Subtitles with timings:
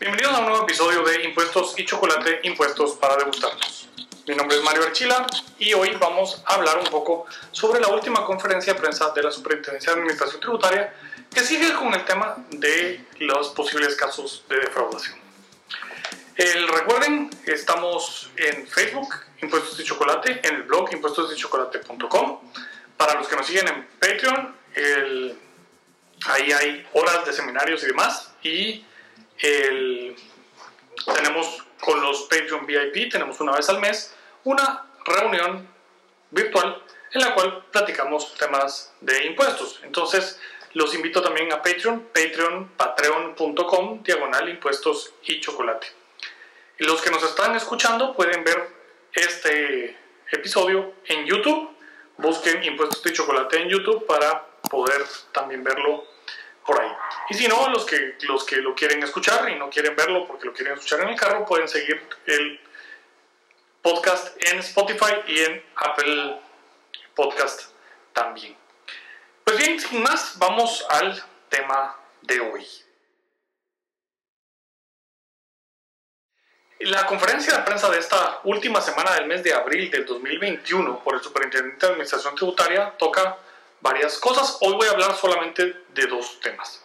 [0.00, 3.90] Bienvenidos a un nuevo episodio de Impuestos y Chocolate, Impuestos para degustarnos.
[4.26, 5.26] Mi nombre es Mario Archila
[5.58, 9.30] y hoy vamos a hablar un poco sobre la última conferencia de prensa de la
[9.30, 10.94] Superintendencia de Administración Tributaria
[11.30, 15.18] que sigue con el tema de los posibles casos de defraudación.
[16.34, 22.40] El, recuerden, estamos en Facebook, Impuestos y Chocolate, en el blog impuestosdechocolate.com.
[22.96, 24.56] Para los que nos siguen en Patreon,
[26.24, 28.32] ahí hay horas de seminarios y demás.
[28.42, 28.86] Y
[29.40, 35.68] tenemos con los Patreon VIP, tenemos una vez al mes, una reunión
[36.30, 36.82] virtual
[37.12, 39.80] en la cual platicamos temas de impuestos.
[39.82, 40.38] Entonces,
[40.72, 45.88] los invito también a Patreon, patreon, patreon.com, diagonal impuestos y chocolate.
[46.78, 48.68] Los que nos están escuchando pueden ver
[49.12, 49.96] este
[50.30, 51.70] episodio en YouTube.
[52.18, 56.04] Busquen impuestos y chocolate en YouTube para poder también verlo.
[57.30, 60.46] Y si no, los que, los que lo quieren escuchar y no quieren verlo porque
[60.46, 62.60] lo quieren escuchar en el carro, pueden seguir el
[63.80, 66.40] podcast en Spotify y en Apple
[67.14, 67.70] Podcast
[68.12, 68.56] también.
[69.44, 72.66] Pues bien, sin más, vamos al tema de hoy.
[76.80, 81.14] La conferencia de prensa de esta última semana del mes de abril del 2021 por
[81.14, 83.38] el Superintendente de Administración Tributaria toca
[83.80, 84.58] varias cosas.
[84.62, 86.84] Hoy voy a hablar solamente de dos temas.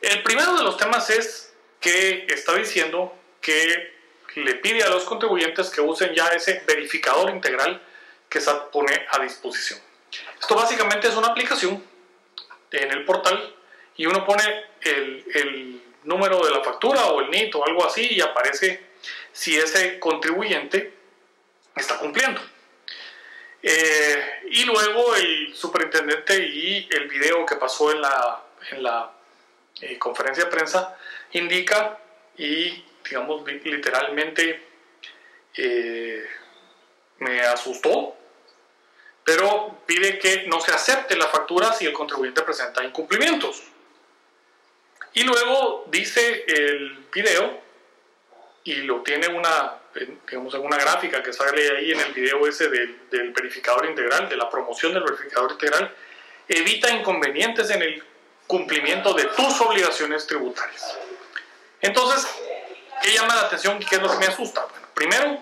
[0.00, 3.96] El primero de los temas es que está diciendo que
[4.36, 7.82] le pide a los contribuyentes que usen ya ese verificador integral
[8.28, 9.80] que se pone a disposición.
[10.40, 11.84] Esto básicamente es una aplicación
[12.70, 13.54] en el portal
[13.96, 14.44] y uno pone
[14.82, 18.88] el, el número de la factura o el NIT o algo así y aparece
[19.32, 20.92] si ese contribuyente
[21.74, 22.40] está cumpliendo.
[23.62, 29.12] Eh, y luego el superintendente y el video que pasó en la, en la
[29.80, 30.96] eh, conferencia de prensa
[31.32, 31.98] indica
[32.36, 34.62] y, digamos, literalmente
[35.56, 36.24] eh,
[37.18, 38.16] me asustó,
[39.24, 43.62] pero pide que no se acepte la factura si el contribuyente presenta incumplimientos.
[45.14, 47.60] Y luego dice el video,
[48.64, 49.78] y lo tiene una
[50.26, 54.48] digamos, alguna gráfica que sale ahí en el video ese del, verificador integral, de la
[54.48, 55.94] promoción del verificador integral,
[56.48, 58.02] evita inconvenientes en el
[58.48, 60.98] cumplimiento de tus obligaciones tributarias.
[61.80, 62.26] Entonces,
[63.00, 64.66] ¿qué llama la atención y qué es lo que me asusta?
[64.66, 65.38] Bueno, primero,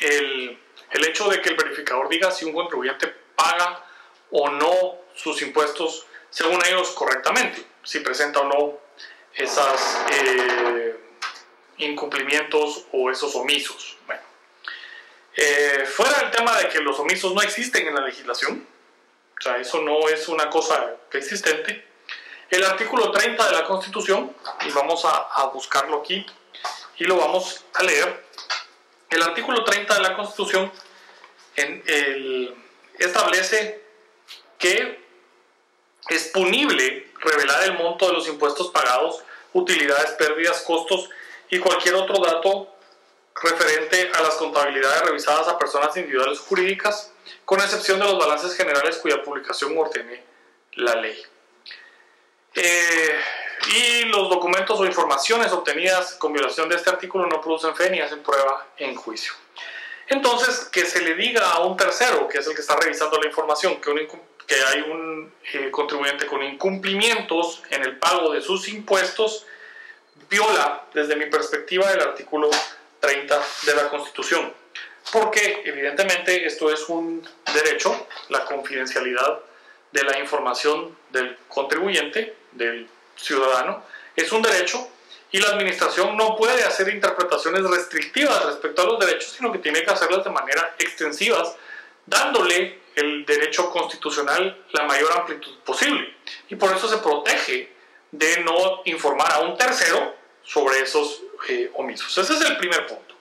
[0.00, 3.84] el, el hecho de que el verificador diga si un contribuyente paga
[4.30, 8.78] o no sus impuestos según ellos correctamente, si presenta o no
[9.34, 10.04] esas...
[10.12, 11.00] Eh,
[11.78, 13.96] incumplimientos o esos omisos.
[14.06, 14.22] Bueno,
[15.36, 18.66] eh, fuera del tema de que los omisos no existen en la legislación,
[19.44, 21.84] sea, eso no es una cosa existente,
[22.50, 24.34] el artículo 30 de la Constitución,
[24.66, 26.24] y vamos a, buscarlo aquí
[26.96, 28.24] y lo vamos a leer,
[29.10, 30.72] el artículo 30 de la Constitución
[32.98, 33.82] establece
[34.58, 35.04] que
[36.08, 39.22] es punible revelar el monto de los impuestos pagados,
[39.52, 41.08] utilidades, pérdidas, costos
[41.50, 42.74] y cualquier otro dato
[43.42, 47.13] referente a las contabilidades revisadas a personas individuales jurídicas,
[47.44, 50.22] con excepción de los balances generales cuya publicación ordene
[50.72, 51.20] la ley.
[52.54, 53.20] Eh,
[53.66, 58.00] y los documentos o informaciones obtenidas con violación de este artículo no producen fe ni
[58.00, 59.32] hacen prueba en juicio.
[60.08, 63.26] Entonces, que se le diga a un tercero, que es el que está revisando la
[63.26, 64.08] información, que,
[64.46, 69.46] que hay un eh, contribuyente con incumplimientos en el pago de sus impuestos,
[70.28, 72.50] viola, desde mi perspectiva, el artículo
[73.00, 74.52] 30 de la Constitución.
[75.12, 79.40] Porque evidentemente esto es un derecho, la confidencialidad
[79.92, 83.84] de la información del contribuyente, del ciudadano,
[84.16, 84.88] es un derecho
[85.30, 89.82] y la administración no puede hacer interpretaciones restrictivas respecto a los derechos, sino que tiene
[89.82, 91.56] que hacerlas de manera extensivas,
[92.06, 96.14] dándole el derecho constitucional la mayor amplitud posible.
[96.48, 97.72] Y por eso se protege
[98.12, 102.16] de no informar a un tercero sobre esos eh, omisos.
[102.16, 103.13] Ese es el primer punto.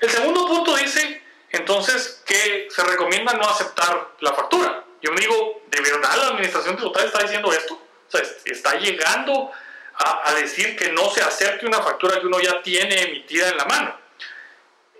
[0.00, 4.84] El segundo punto dice entonces que se recomienda no aceptar la factura.
[5.02, 7.74] Yo me digo, ¿de verdad la administración tributaria está diciendo esto?
[7.74, 9.50] O sea, está llegando
[9.94, 13.64] a, decir que no se acepte una factura que uno ya tiene emitida en la
[13.66, 13.98] mano.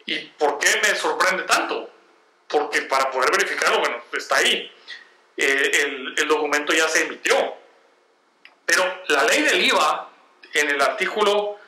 [0.04, 1.90] ¿Y por qué me sorprende tanto?
[2.48, 4.70] Porque para poder verificarlo, bueno, está ahí.
[5.36, 7.54] Eh, el, el, documento ya se emitió.
[8.66, 10.10] Pero la ley del IVA,
[10.52, 11.58] en el artículo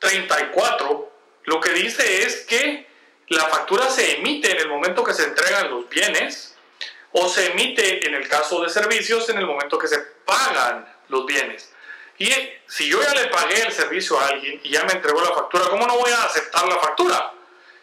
[0.00, 1.11] 34,
[1.44, 2.86] lo que dice es que
[3.28, 6.54] la factura se emite en el momento que se entregan los bienes
[7.12, 11.26] o se emite en el caso de servicios en el momento que se pagan los
[11.26, 11.72] bienes.
[12.18, 12.30] Y
[12.66, 15.64] si yo ya le pagué el servicio a alguien y ya me entregó la factura,
[15.68, 17.32] ¿cómo no voy a aceptar la factura?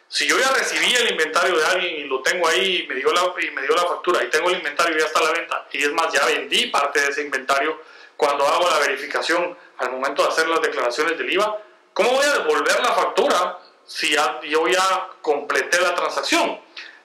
[0.08, 3.12] Si yo ya recibí el inventario de alguien y lo tengo ahí y me dio
[3.14, 5.32] la, y me dio la factura y tengo el inventario y ya está a la
[5.34, 7.80] venta, y es más, ya vendí parte de ese inventario
[8.18, 11.58] cuando hago la verificación al momento de hacer las declaraciones del IVA,
[12.00, 16.58] ¿cómo voy a devolver la factura si ya, yo ya completé la transacción?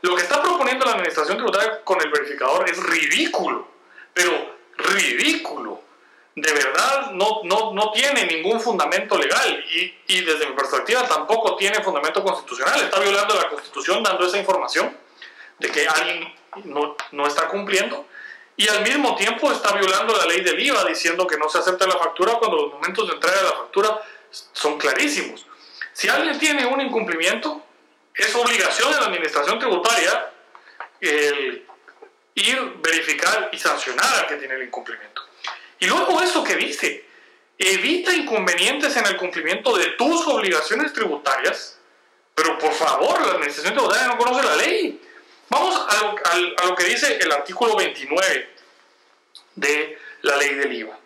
[0.02, 3.66] Lo que está proponiendo la Administración Tributaria con el verificador es ridículo,
[4.12, 5.80] pero ridículo
[6.36, 11.56] de verdad no, no, no tiene ningún fundamento legal y, y, desde mi perspectiva tampoco
[11.56, 12.80] tiene fundamento constitucional.
[12.80, 14.96] Está violando la constitución dando esa información
[15.58, 18.06] de que alguien no, no está cumpliendo
[18.56, 21.86] y al mismo tiempo está violando la ley del IVA diciendo que no se acepta
[21.86, 24.00] la factura cuando los momentos de entrega de la factura
[24.52, 25.46] son clarísimos.
[25.92, 27.64] Si alguien tiene un incumplimiento,
[28.14, 30.30] es obligación de la administración tributaria
[31.00, 31.66] el
[32.34, 35.22] ir, verificar y sancionar al que tiene el incumplimiento.
[35.78, 37.04] Y luego eso que dice,
[37.58, 41.78] evita inconvenientes en el cumplimiento de tus obligaciones tributarias,
[42.34, 45.00] pero por favor, la administración tributaria no conoce la ley.
[45.48, 48.48] Vamos a lo, que dice el artículo 29
[49.54, 50.98] de la ley del IVA.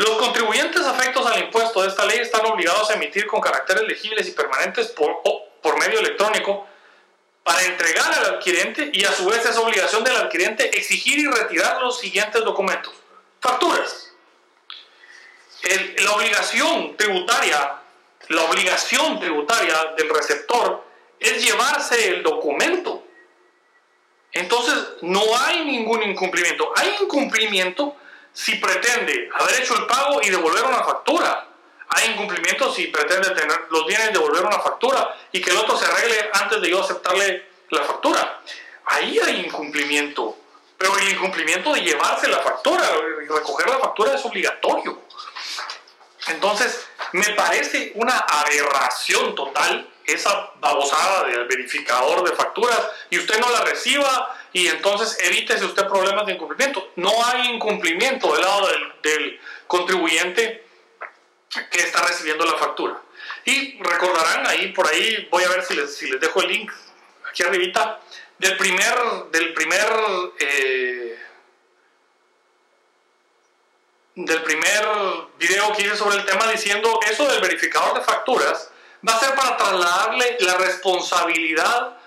[0.00, 4.26] Los contribuyentes afectos al impuesto de esta ley están obligados a emitir con caracteres legibles
[4.28, 5.20] y permanentes por,
[5.60, 6.66] por medio electrónico
[7.42, 11.82] para entregar al adquirente y a su vez es obligación del adquirente exigir y retirar
[11.82, 12.94] los siguientes documentos.
[13.42, 14.14] Facturas,
[15.98, 17.82] la obligación tributaria,
[18.28, 20.82] la obligación tributaria del receptor
[21.18, 23.04] es llevarse el documento.
[24.32, 26.72] Entonces, no hay ningún incumplimiento.
[26.74, 27.96] Hay incumplimiento
[28.32, 31.46] si pretende haber hecho el pago y devolver una factura.
[31.88, 35.86] Hay incumplimiento si pretende tener los bienes devolver una factura y que el otro se
[35.86, 38.40] arregle antes de yo aceptarle la factura.
[38.86, 40.36] Ahí hay incumplimiento.
[40.78, 42.82] Pero el incumplimiento de llevarse la factura,
[43.28, 45.02] recoger la factura es obligatorio.
[46.28, 52.80] Entonces, me parece una aberración total esa babosada del verificador de facturas
[53.10, 56.90] y usted no la reciba y entonces evítese usted problemas de incumplimiento.
[56.96, 58.68] No hay incumplimiento del lado
[59.02, 60.64] del, contribuyente
[61.48, 63.00] que está recibiendo la factura.
[63.44, 66.72] Y recordarán ahí, por ahí, voy a ver si les, si les dejo el link
[67.28, 68.00] aquí arribita,
[68.38, 68.94] del primer,
[69.30, 69.86] del primer
[70.38, 71.18] eh,
[74.14, 74.88] del primer
[75.38, 78.70] video que hice sobre el tema diciendo eso del verificador de facturas
[79.06, 81.99] va a ser para trasladarle la responsabilidad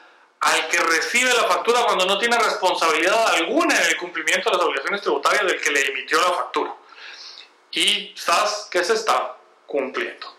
[0.43, 4.65] al que recibe la factura cuando no tiene responsabilidad alguna en el cumplimiento de las
[4.65, 6.75] obligaciones tributarias del que le emitió la factura.
[7.71, 10.35] Y sabes que se está cumpliendo.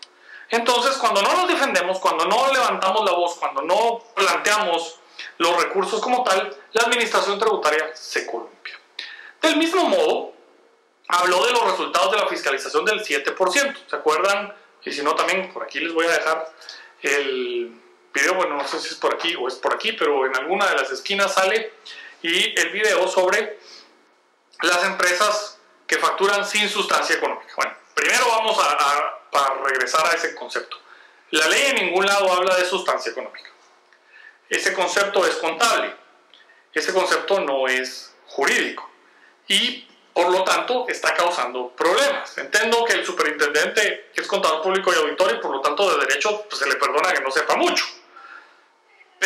[0.49, 4.99] Entonces, cuando no nos defendemos, cuando no levantamos la voz, cuando no planteamos
[5.37, 8.79] los recursos como tal, la administración tributaria se columpia.
[9.41, 10.33] Del mismo modo,
[11.07, 13.75] habló de los resultados de la fiscalización del 7%.
[13.87, 14.53] ¿Se acuerdan?
[14.83, 16.53] Y si no, también por aquí les voy a dejar
[17.01, 17.84] el
[18.15, 20.67] video, bueno, no sé si es por aquí o es por aquí, pero en alguna
[20.69, 21.73] de las esquinas sale
[22.21, 23.59] y el video sobre
[24.61, 27.53] las empresas que facturan sin sustancia económica.
[27.55, 30.77] Bueno, primero vamos a, a regresar a ese concepto.
[31.31, 33.49] La ley en ningún lado habla de sustancia económica.
[34.49, 35.93] Ese concepto es contable.
[36.73, 38.89] Ese concepto no es jurídico.
[39.47, 42.37] Y por lo tanto está causando problemas.
[42.37, 46.45] Entiendo que el superintendente es contador público y auditor y por lo tanto de derecho
[46.49, 47.85] pues, se le perdona que no sepa mucho.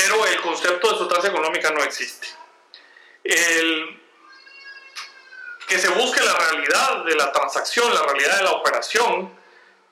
[0.02, 2.28] Pero el concepto de sustancia económica no existe.
[3.22, 4.00] El
[5.68, 9.38] que se busque la realidad de la transacción, la realidad de la operación,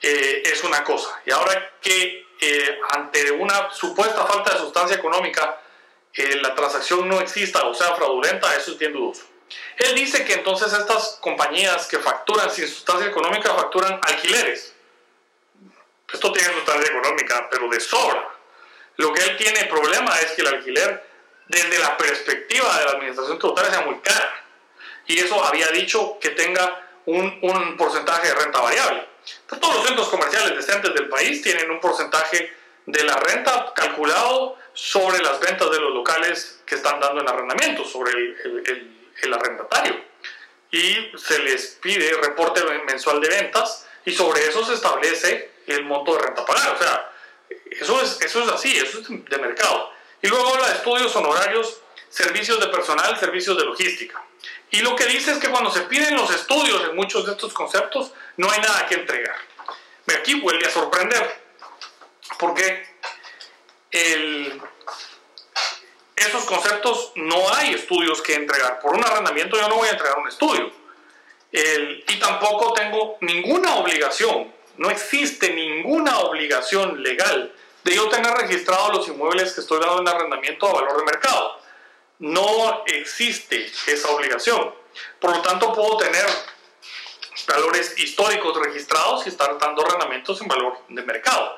[0.01, 1.21] eh, es una cosa.
[1.25, 5.59] Y ahora que eh, ante una supuesta falta de sustancia económica,
[6.13, 9.23] eh, la transacción no exista o sea fraudulenta, eso es bien dudoso.
[9.75, 14.73] Él dice que entonces estas compañías que facturan sin sustancia económica facturan alquileres.
[16.11, 18.36] Esto tiene sustancia económica, pero de sobra.
[18.97, 21.03] Lo que él tiene problema es que el alquiler,
[21.47, 24.29] desde la perspectiva de la administración tributaria, sea muy caro.
[25.05, 29.07] Y eso había dicho que tenga un, un porcentaje de renta variable.
[29.47, 32.53] todos los centros comerciales decentes del país tienen un porcentaje
[32.85, 37.85] de la renta calculado sobre las ventas de los locales que están dando en arrendamiento,
[37.85, 39.95] sobre el el arrendatario.
[40.71, 46.15] Y se les pide reporte mensual de ventas y sobre eso se establece el monto
[46.15, 46.73] de renta pagada.
[46.73, 47.06] O sea,
[47.79, 49.91] eso es, eso es así, eso es de mercado.
[50.21, 54.23] Y luego habla de estudios honorarios, servicios de personal, servicios de logística.
[54.71, 57.53] Y lo que dice es que cuando se piden los estudios en muchos de estos
[57.53, 59.35] conceptos, no hay nada que entregar.
[60.19, 61.41] Aquí vuelve a sorprender,
[62.39, 62.87] porque
[63.91, 64.61] el,
[66.15, 68.79] esos conceptos no hay estudios que entregar.
[68.79, 70.71] Por un arrendamiento yo no voy a entregar un estudio.
[71.51, 77.53] y tampoco tengo ninguna obligación, no existe ninguna obligación legal
[77.87, 81.57] de yo tener registrados los inmuebles que estoy dando en arrendamiento a valor de mercado.
[82.19, 84.73] No existe esa obligación.
[85.21, 86.25] Por lo tanto, puedo tener
[87.47, 91.57] valores históricos registrados y estar dando arrendamientos en valor de mercado.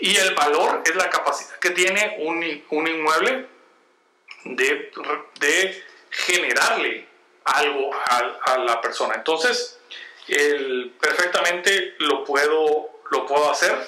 [0.00, 3.46] Y el valor es la capacidad que tiene un, un inmueble
[4.46, 4.90] de,
[5.38, 7.06] de generarle
[7.44, 9.14] algo a, la persona.
[9.14, 9.78] Entonces,
[10.26, 13.78] el, perfectamente lo puedo, lo puedo hacer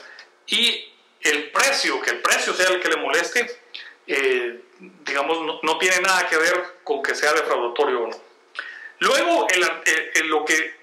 [0.46, 0.89] y
[1.22, 3.60] el precio, que el precio sea el que le moleste,
[4.06, 8.16] eh, digamos, no, tiene nada que ver con que sea defraudatorio o no.
[8.98, 10.74] Luego, el, lo que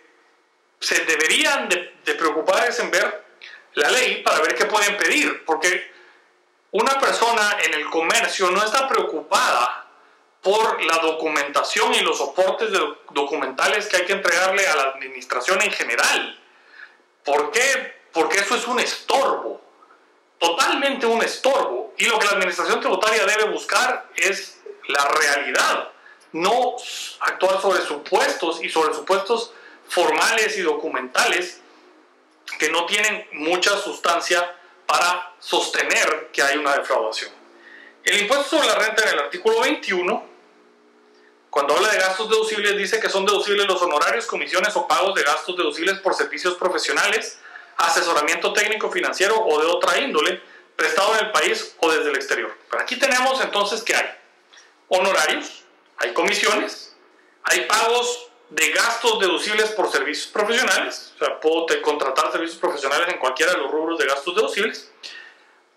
[0.79, 3.25] se deberían de, de preocupar es en ver
[3.73, 5.91] la ley para ver qué pueden pedir, porque
[6.71, 9.87] una persona en el comercio no está preocupada
[10.41, 12.69] por la documentación y los soportes
[13.11, 16.39] documentales que hay que entregarle a la administración en general.
[17.23, 17.95] ¿Por qué?
[18.13, 19.61] Porque eso es un estorbo,
[20.39, 21.93] totalmente un estorbo.
[21.97, 25.89] Y lo que la administración tributaria debe buscar es la realidad,
[26.31, 26.75] no
[27.19, 29.51] actuar sobre supuestos y sobre supuestos
[29.87, 31.61] formales y documentales
[32.59, 37.31] que no tienen mucha sustancia para sostener que hay una defraudación.
[38.03, 40.37] El impuesto sobre la renta en el artículo 21
[41.49, 45.23] cuando habla de gastos deducibles dice que son deducibles los honorarios, comisiones o pagos de
[45.23, 47.39] gastos deducibles por servicios profesionales,
[47.77, 50.41] asesoramiento técnico financiero o de otra índole,
[50.75, 52.55] prestado en el país o desde el exterior.
[52.79, 54.05] Aquí tenemos entonces que hay
[54.87, 55.63] honorarios,
[55.97, 56.95] hay comisiones,
[57.43, 63.19] hay pagos de gastos deducibles por servicios profesionales, o sea, puedo contratar servicios profesionales en
[63.19, 64.91] cualquiera de los rubros de gastos deducibles,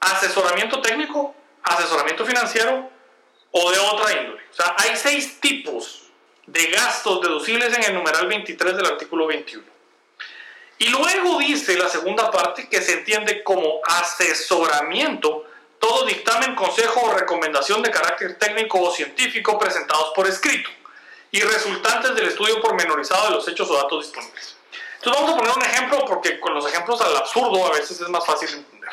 [0.00, 2.90] asesoramiento técnico, asesoramiento financiero,
[3.52, 4.42] o de otra índole.
[4.50, 6.02] O sea, hay seis tipos
[6.46, 9.64] de gastos deducibles en el numeral 23 del artículo 21.
[10.80, 15.44] Y luego dice la segunda parte que se entiende como asesoramiento
[15.78, 20.70] todo dictamen, consejo o recomendación de carácter técnico o científico presentados por escrito
[21.30, 24.56] y resultantes del estudio pormenorizado de los hechos o datos disponibles.
[24.96, 28.08] Entonces vamos a poner un ejemplo porque con los ejemplos al absurdo a veces es
[28.08, 28.90] más fácil entender.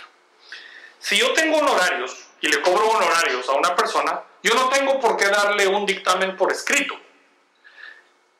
[0.99, 5.15] Si yo tengo honorarios y le cobro honorarios a una persona, yo no tengo por
[5.15, 6.95] qué darle un dictamen por escrito.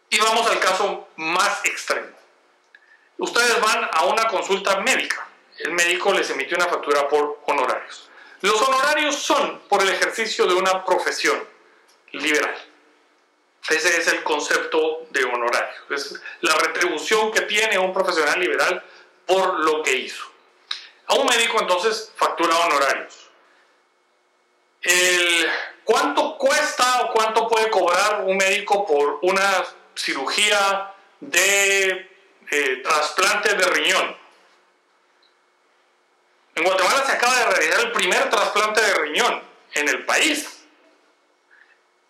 [0.10, 2.18] Y vamos al caso más extremo.
[3.18, 5.28] Ustedes van a una consulta médica.
[5.60, 8.10] El médico les emite una factura por honorarios.
[8.42, 11.44] Los honorarios son por el ejercicio de una profesión
[12.12, 12.56] liberal.
[13.70, 15.82] Ese es el concepto de honorario.
[15.90, 18.84] Es la retribución que tiene un profesional liberal
[19.26, 20.24] por lo que hizo.
[21.08, 23.30] A un médico entonces factura honorarios.
[25.84, 32.07] ¿Cuánto cuesta o cuánto puede cobrar un médico por una cirugía de
[32.52, 34.18] eh, trasplante de riñón?
[36.56, 40.66] En Guatemala se acaba de realizar el primer trasplante de riñón en el país.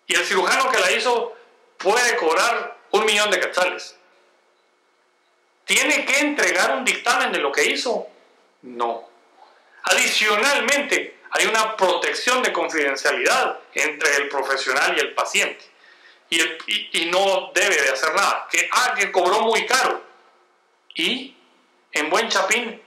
[0.08, 1.36] Y el cirujano que la hizo
[1.77, 3.98] puede cobrar un millón de quetzales.
[5.65, 8.08] ¿Tiene que entregar un dictamen de lo que hizo?
[8.62, 9.10] No.
[9.84, 15.65] Adicionalmente, hay una protección de confidencialidad entre el profesional y el paciente.
[16.29, 18.48] Y, no debe de hacer nada.
[18.50, 20.06] Que, ah, que cobró muy caro.
[20.98, 21.36] Y
[21.94, 22.82] en buen chapín,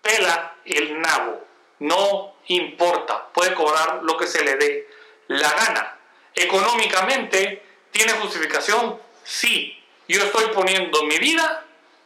[0.00, 1.44] pela el nabo.
[1.80, 3.28] No importa.
[3.32, 4.88] Puede cobrar lo que se le dé
[5.28, 5.98] la gana.
[6.34, 9.00] Económicamente, ¿tiene justificación?
[9.24, 9.82] Sí.
[10.06, 11.64] Yo estoy poniendo mi vida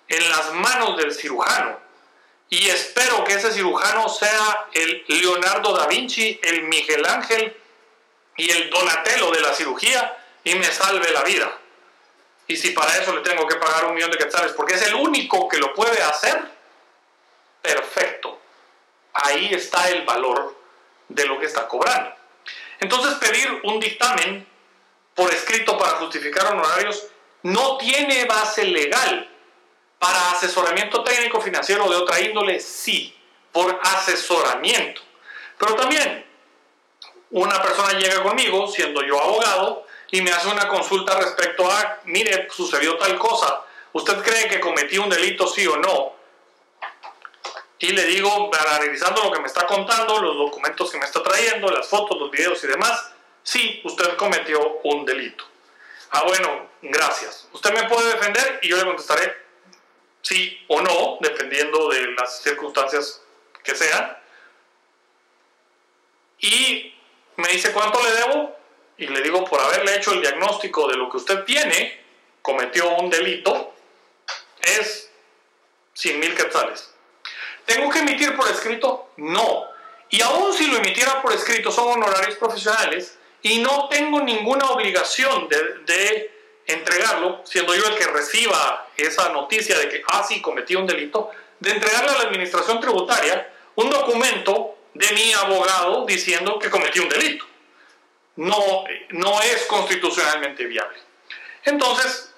[0.09, 1.78] en las manos del cirujano
[2.50, 7.57] y espero que ese cirujano sea el Leonardo da Vinci, el Miguel Ángel
[8.37, 11.57] y el Donatello de la cirugía y me salve la vida.
[12.50, 14.97] Y si para eso le tengo que pagar un millón de quetzales, porque es el
[14.97, 16.37] único que lo puede hacer,
[17.62, 18.40] perfecto.
[19.12, 20.57] Ahí está el valor
[21.07, 22.12] de lo que está cobrando.
[22.80, 24.45] Entonces pedir un dictamen
[25.14, 27.07] por escrito para justificar honorarios
[27.45, 29.30] no tiene base legal
[30.00, 33.16] para asesoramiento técnico financiero de otra índole, sí,
[33.52, 35.02] por asesoramiento.
[35.57, 36.26] Pero también
[37.30, 42.48] una persona llega conmigo, siendo yo abogado, y me hace una consulta respecto a, mire,
[42.50, 43.62] sucedió tal cosa,
[43.92, 46.16] ¿usted cree que cometí un delito, sí o no?
[47.78, 51.70] Y le digo, analizando lo que me está contando, los documentos que me está trayendo,
[51.70, 53.12] las fotos, los videos y demás,
[53.42, 55.44] sí, usted cometió un delito.
[56.10, 57.48] Ah, bueno, gracias.
[57.52, 59.34] Usted me puede defender y yo le contestaré,
[60.20, 63.22] sí o no, dependiendo de las circunstancias
[63.62, 64.18] que sean.
[66.40, 66.94] Y
[67.36, 68.59] me dice cuánto le debo
[69.00, 71.99] y le digo por haberle hecho el diagnóstico de lo que usted tiene,
[72.42, 73.73] cometió un delito
[74.62, 75.11] es
[75.95, 76.92] 100 mil quetzales.
[77.64, 79.12] ¿Tengo que emitir por escrito?
[79.16, 79.64] No.
[80.11, 85.49] Y aún si lo emitiera por escrito, son honorarios profesionales y no tengo ninguna obligación
[85.49, 90.87] de, entregarlo, siendo yo el que reciba esa noticia de que, ah, sí, cometí un
[90.87, 97.00] delito, de entregarle a la administración tributaria un documento de mi abogado diciendo que cometí
[97.00, 97.47] un delito.
[98.40, 100.97] No, no es constitucionalmente viable.
[101.62, 102.32] Entonces,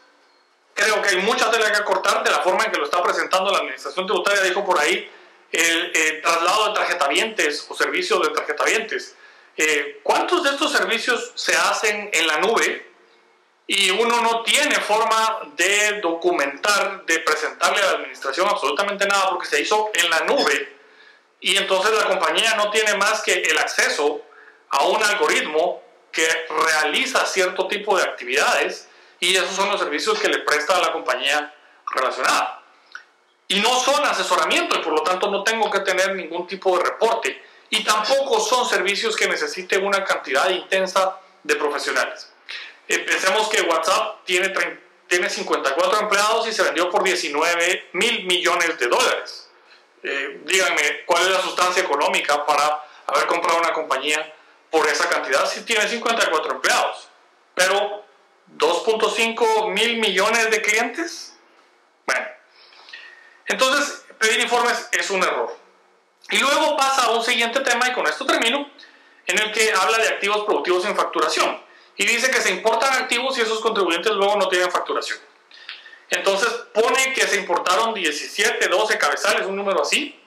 [0.75, 3.53] creo que hay mucha tela que cortar de la forma en que lo está presentando
[3.53, 4.43] la administración tributaria.
[4.43, 5.09] Dijo por ahí
[5.53, 9.15] el, traslado de tarjetavientes o servicio de tarjetavientes.
[9.57, 12.91] Eh, ¿Cuántos de estos servicios se hacen en la nube
[13.69, 19.47] y uno no tiene forma de documentar, de presentarle a la administración absolutamente nada porque
[19.47, 20.77] se hizo en la nube
[21.41, 24.23] y entonces la compañía no tiene más que el acceso
[24.69, 28.89] a un algoritmo que realiza cierto tipo de actividades
[29.19, 31.55] y esos son los servicios que le presta a la compañía
[31.87, 32.63] relacionada.
[33.49, 36.85] Y no son asesoramiento y por lo tanto no tengo que tener ningún tipo de
[36.85, 42.31] reporte y tampoco son servicios que necesiten una cantidad intensa de profesionales.
[42.89, 44.53] Eh, pensemos que WhatsApp tiene,
[45.07, 49.49] tiene 54 empleados y se vendió por 19 mil millones de dólares.
[50.03, 54.35] Eh, díganme, ¿cuál es la sustancia económica para haber comprado una compañía
[54.73, 57.09] por esa cantidad si tiene 54 empleados?
[57.55, 58.05] Pero
[58.57, 61.37] 2.5 mil millones de clientes.
[62.07, 62.27] Bueno,
[63.47, 65.57] entonces pedir informes es un error.
[66.31, 68.71] Y luego pasa a un siguiente tema, y con esto termino,
[69.27, 71.61] en el que habla de activos productivos en facturación.
[71.97, 75.19] Y dice que se importan activos y esos contribuyentes luego no tienen facturación.
[76.09, 80.22] Entonces pone que se importaron 17, 12 cabezales, un número así,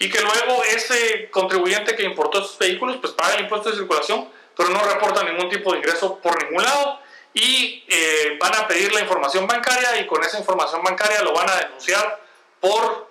[0.00, 4.30] y que luego ese contribuyente que importó esos vehículos pues paga el impuesto de circulación,
[4.56, 7.00] pero no reporta ningún tipo de ingreso por ningún lado
[7.34, 11.50] y eh, van a pedir la información bancaria y con esa información bancaria lo van
[11.50, 12.18] a denunciar
[12.58, 13.10] por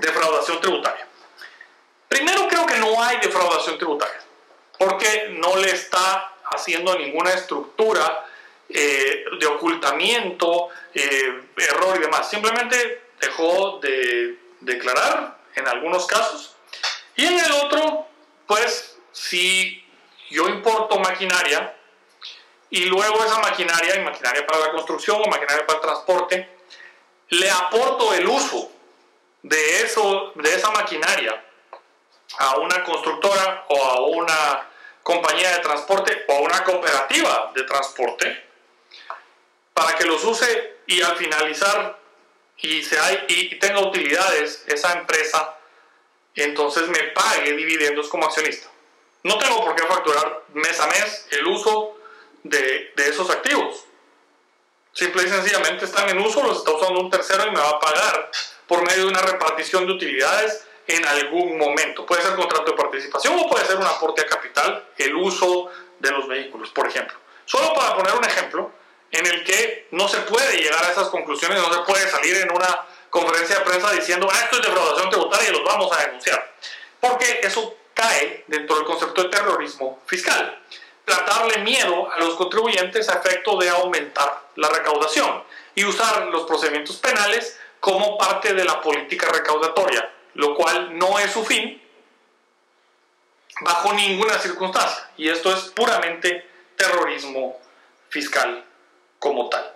[0.00, 1.06] defraudación tributaria.
[2.08, 4.20] Primero creo que no hay defraudación tributaria,
[4.80, 8.26] porque no le está haciendo ninguna estructura
[8.68, 12.28] eh, de ocultamiento, eh, error y demás.
[12.28, 16.56] Simplemente dejó de declarar en algunos casos.
[17.14, 18.06] Y en el otro,
[18.46, 19.84] pues si
[20.30, 21.76] yo importo maquinaria
[22.70, 26.56] y luego esa maquinaria, y maquinaria para la construcción o maquinaria para el transporte,
[27.28, 28.70] le aporto el uso
[29.42, 31.44] de, eso, de esa maquinaria
[32.38, 34.68] a una constructora o a una
[35.02, 38.46] compañía de transporte o a una cooperativa de transporte
[39.74, 41.99] para que los use y al finalizar
[42.62, 45.56] y, se hay, y tenga utilidades esa empresa,
[46.34, 48.68] entonces me pague dividendos como accionista.
[49.22, 51.98] No tengo por qué facturar mes a mes el uso
[52.42, 53.84] de, de esos activos.
[54.92, 57.80] Simple y sencillamente están en uso, los está usando un tercero y me va a
[57.80, 58.30] pagar
[58.66, 62.04] por medio de una repartición de utilidades en algún momento.
[62.04, 66.10] Puede ser contrato de participación o puede ser un aporte a capital, el uso de
[66.10, 67.16] los vehículos, por ejemplo.
[67.44, 68.72] Solo para poner un ejemplo
[69.12, 72.52] en el que no se puede llegar a esas conclusiones, no se puede salir en
[72.52, 76.54] una conferencia de prensa diciendo ah, esto es defraudación tributaria y los vamos a denunciar.
[77.00, 80.58] Porque eso cae dentro del concepto de terrorismo fiscal
[81.04, 85.42] tratarle miedo a los contribuyentes a efecto de aumentar la recaudación
[85.74, 91.32] y usar los procedimientos penales como parte de la política recaudatoria, lo cual no es
[91.32, 91.82] su fin
[93.62, 95.10] bajo ninguna circunstancia.
[95.16, 97.58] Y esto es puramente terrorismo
[98.08, 98.64] fiscal
[99.20, 99.72] como tal.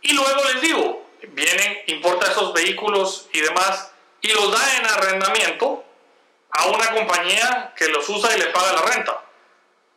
[0.00, 3.90] Y luego les digo, vienen, importa esos vehículos y demás
[4.22, 5.84] y los da en arrendamiento
[6.50, 9.22] a una compañía que los usa y le paga la renta.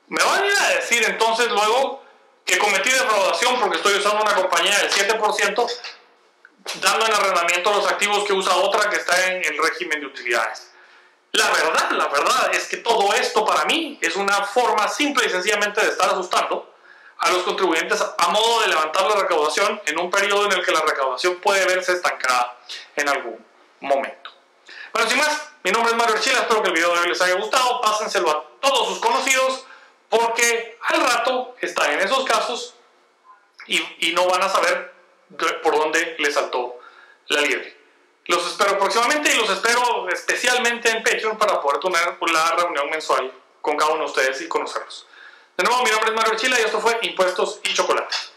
[0.07, 2.03] Me van a a decir entonces luego
[2.45, 5.71] que cometí defraudación porque estoy usando una compañía del 7%,
[6.81, 10.71] dando en arrendamiento los activos que usa otra que está en el régimen de utilidades.
[11.33, 15.29] La verdad, la verdad es que todo esto para mí es una forma simple y
[15.29, 16.73] sencillamente de estar asustando
[17.19, 20.71] a los contribuyentes a modo de levantar la recaudación en un periodo en el que
[20.71, 22.57] la recaudación puede verse estancada
[22.95, 23.43] en algún
[23.79, 24.31] momento.
[24.93, 27.21] Bueno, sin más, mi nombre es Mario Archila, espero que el video de hoy les
[27.21, 29.65] haya gustado, pásenselo a todos sus conocidos
[30.09, 32.75] porque al rato están en esos casos
[33.65, 34.93] y, no van a saber
[35.61, 36.79] por dónde les saltó
[37.27, 37.75] la liebre.
[38.25, 43.31] Los espero próximamente y los espero especialmente en Patreon para poder tener la reunión mensual
[43.61, 45.06] con cada uno de ustedes y conocerlos.
[45.57, 48.31] De nuevo, mi nombre es Mario Chila y esto fue Impuestos y Chocolates.